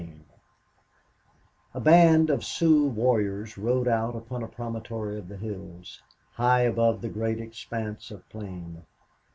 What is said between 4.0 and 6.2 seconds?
upon a promontory of the hills,